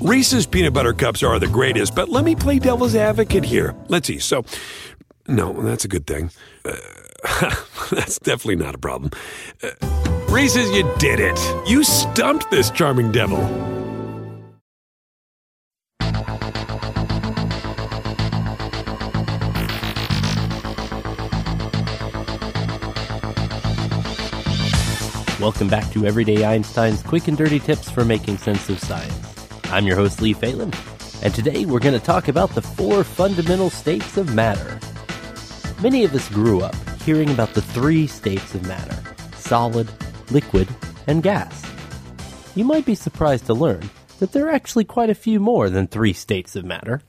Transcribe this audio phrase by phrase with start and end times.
[0.00, 3.74] Reese's peanut butter cups are the greatest, but let me play devil's advocate here.
[3.88, 4.20] Let's see.
[4.20, 4.44] So,
[5.26, 6.30] no, that's a good thing.
[6.64, 6.76] Uh,
[7.90, 9.10] that's definitely not a problem.
[9.60, 9.70] Uh,
[10.28, 11.36] Reese's, you did it.
[11.68, 13.38] You stumped this charming devil.
[25.40, 29.37] Welcome back to Everyday Einstein's quick and dirty tips for making sense of science.
[29.70, 30.72] I'm your host, Lee Falin,
[31.22, 34.80] and today we're going to talk about the four fundamental states of matter.
[35.82, 38.96] Many of us grew up hearing about the three states of matter
[39.34, 39.90] solid,
[40.30, 40.68] liquid,
[41.06, 41.62] and gas.
[42.54, 45.86] You might be surprised to learn that there are actually quite a few more than
[45.86, 47.02] three states of matter.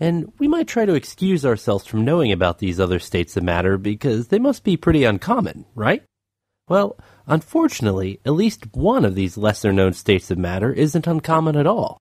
[0.00, 3.76] And we might try to excuse ourselves from knowing about these other states of matter
[3.76, 6.02] because they must be pretty uncommon, right?
[6.68, 6.96] Well,
[7.26, 11.98] unfortunately, at least one of these lesser known states of matter isn't uncommon at all.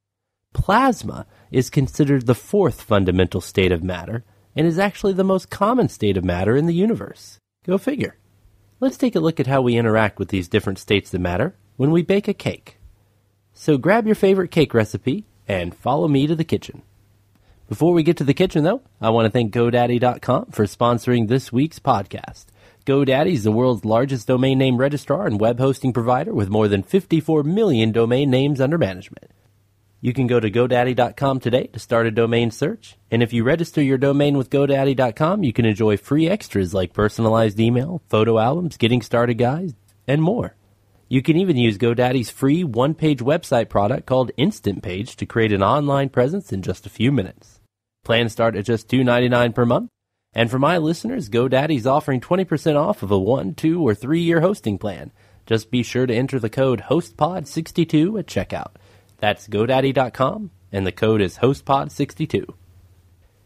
[0.53, 4.23] Plasma is considered the fourth fundamental state of matter
[4.55, 7.39] and is actually the most common state of matter in the universe.
[7.65, 8.17] Go figure.
[8.79, 11.91] Let's take a look at how we interact with these different states of matter when
[11.91, 12.77] we bake a cake.
[13.53, 16.83] So grab your favorite cake recipe and follow me to the kitchen.
[17.67, 21.51] Before we get to the kitchen, though, I want to thank GoDaddy.com for sponsoring this
[21.51, 22.45] week's podcast.
[22.85, 26.83] GoDaddy is the world's largest domain name registrar and web hosting provider with more than
[26.83, 29.31] 54 million domain names under management.
[30.01, 33.81] You can go to GoDaddy.com today to start a domain search, and if you register
[33.81, 39.01] your domain with GoDaddy.com, you can enjoy free extras like personalized email, photo albums, getting
[39.01, 39.75] started guides,
[40.05, 40.57] and more.
[41.07, 45.53] You can even use GoDaddy's free one page website product called Instant Page to create
[45.53, 47.61] an online presence in just a few minutes.
[48.03, 49.89] Plans start at just $2.99 per month.
[50.35, 54.41] And for my listeners, GoDaddy's offering 20% off of a one, two, or three year
[54.41, 55.11] hosting plan.
[55.45, 58.71] Just be sure to enter the code HostPod62 at checkout.
[59.19, 62.53] That's GoDaddy.com, and the code is HostPod62.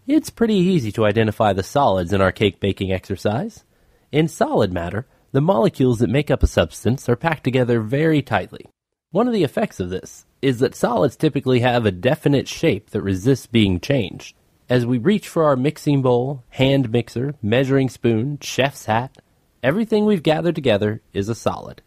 [0.05, 3.65] It's pretty easy to identify the solids in our cake baking exercise.
[4.11, 8.65] In solid matter, the molecules that make up a substance are packed together very tightly.
[9.11, 13.01] One of the effects of this is that solids typically have a definite shape that
[13.01, 14.36] resists being changed.
[14.69, 19.17] As we reach for our mixing bowl, hand mixer, measuring spoon, chef's hat,
[19.63, 21.81] everything we've gathered together is a solid.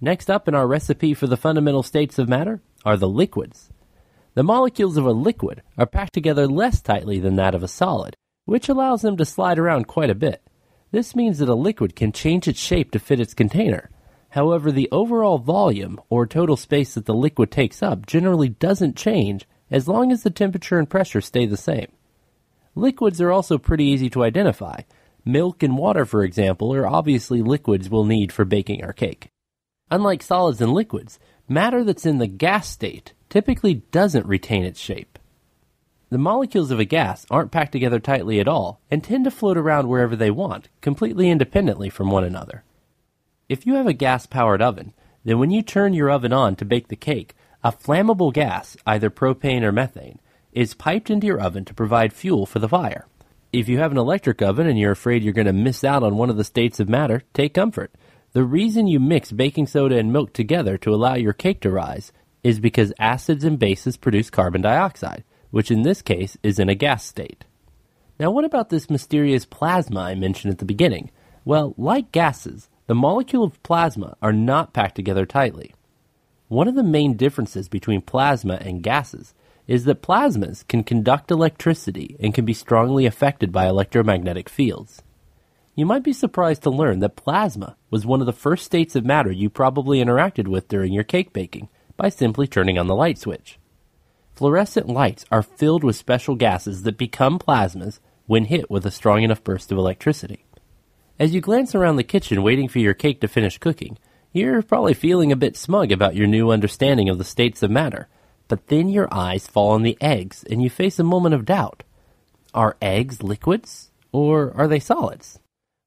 [0.00, 3.72] Next up in our recipe for the fundamental states of matter are the liquids.
[4.34, 8.14] The molecules of a liquid are packed together less tightly than that of a solid,
[8.44, 10.40] which allows them to slide around quite a bit.
[10.92, 13.90] This means that a liquid can change its shape to fit its container.
[14.28, 19.48] However, the overall volume or total space that the liquid takes up generally doesn't change
[19.68, 21.88] as long as the temperature and pressure stay the same.
[22.74, 24.80] Liquids are also pretty easy to identify.
[25.24, 29.28] Milk and water, for example, are obviously liquids we'll need for baking our cake.
[29.90, 31.18] Unlike solids and liquids,
[31.48, 35.18] matter that's in the gas state typically doesn't retain its shape.
[36.10, 39.56] The molecules of a gas aren't packed together tightly at all and tend to float
[39.56, 42.64] around wherever they want, completely independently from one another.
[43.48, 46.64] If you have a gas powered oven, then when you turn your oven on to
[46.64, 50.18] bake the cake, a flammable gas, either propane or methane,
[50.54, 53.06] is piped into your oven to provide fuel for the fire.
[53.52, 56.16] If you have an electric oven and you're afraid you're going to miss out on
[56.16, 57.92] one of the states of matter, take comfort.
[58.32, 62.12] The reason you mix baking soda and milk together to allow your cake to rise
[62.42, 66.74] is because acids and bases produce carbon dioxide, which in this case is in a
[66.74, 67.44] gas state.
[68.18, 71.10] Now, what about this mysterious plasma I mentioned at the beginning?
[71.44, 75.74] Well, like gases, the molecule of plasma are not packed together tightly.
[76.48, 79.34] One of the main differences between plasma and gases
[79.66, 85.02] is that plasmas can conduct electricity and can be strongly affected by electromagnetic fields.
[85.74, 89.04] You might be surprised to learn that plasma was one of the first states of
[89.04, 93.18] matter you probably interacted with during your cake baking by simply turning on the light
[93.18, 93.58] switch.
[94.34, 99.22] Fluorescent lights are filled with special gases that become plasmas when hit with a strong
[99.22, 100.44] enough burst of electricity.
[101.18, 103.98] As you glance around the kitchen waiting for your cake to finish cooking,
[104.32, 108.08] you're probably feeling a bit smug about your new understanding of the states of matter
[108.48, 111.82] but then your eyes fall on the eggs and you face a moment of doubt.
[112.52, 115.40] Are eggs liquids or are they solids?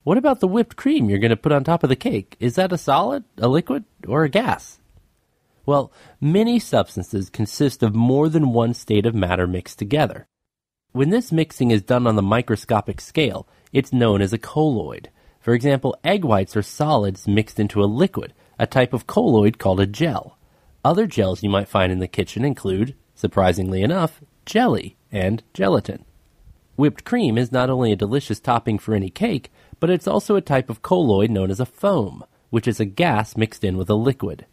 [0.03, 2.37] What about the whipped cream you're going to put on top of the cake?
[2.39, 4.79] Is that a solid, a liquid, or a gas?
[5.65, 10.25] Well, many substances consist of more than one state of matter mixed together.
[10.93, 15.09] When this mixing is done on the microscopic scale, it's known as a colloid.
[15.41, 19.81] For example, egg whites are solids mixed into a liquid, a type of colloid called
[19.81, 20.36] a gel.
[20.83, 26.05] Other gels you might find in the kitchen include, surprisingly enough, jelly and gelatin.
[26.75, 30.41] Whipped cream is not only a delicious topping for any cake, but it's also a
[30.41, 33.95] type of colloid known as a foam, which is a gas mixed in with a
[33.95, 34.45] liquid.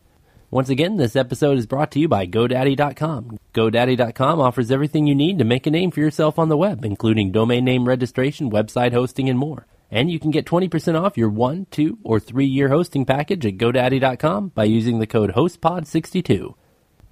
[0.51, 3.39] Once again, this episode is brought to you by GoDaddy.com.
[3.53, 7.33] GoDaddy.com offers everything you need to make a name for yourself on the web, including
[7.33, 9.67] domain name registration, website hosting, and more.
[9.95, 13.59] And you can get 20% off your one, two, or three year hosting package at
[13.59, 16.55] GoDaddy.com by using the code HostPod62.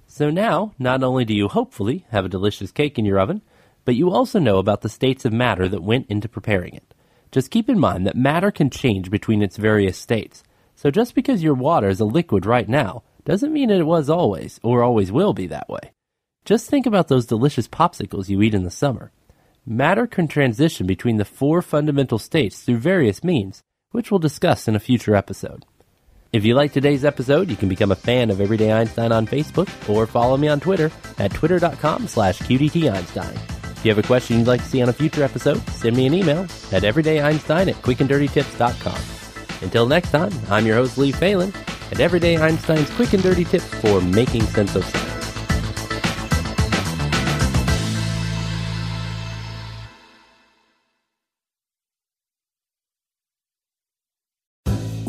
[0.05, 3.41] So now, not only do you hopefully have a delicious cake in your oven,
[3.85, 6.93] but you also know about the states of matter that went into preparing it.
[7.31, 10.43] Just keep in mind that matter can change between its various states.
[10.75, 14.59] So just because your water is a liquid right now doesn't mean it was always
[14.61, 15.93] or always will be that way.
[16.43, 19.13] Just think about those delicious popsicles you eat in the summer.
[19.65, 23.61] Matter can transition between the four fundamental states through various means,
[23.91, 25.65] which we'll discuss in a future episode.
[26.33, 29.69] If you like today's episode, you can become a fan of Everyday Einstein on Facebook
[29.89, 33.35] or follow me on Twitter at twitter.com slash qdteinstein.
[33.77, 36.07] If you have a question you'd like to see on a future episode, send me
[36.07, 39.61] an email at everydayeinstein at quickanddirtytips.com.
[39.61, 41.53] Until next time, I'm your host Lee Falin,
[41.91, 45.12] and Everyday Einstein's quick and dirty tips for making sense of science.